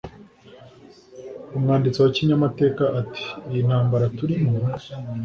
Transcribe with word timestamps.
umwanditsi 1.55 1.99
wa 2.03 2.11
kinyamateka 2.15 2.83
ati: 3.01 3.23
“iyi 3.49 3.61
ntambara 3.67 4.05
turimo, 4.17 4.51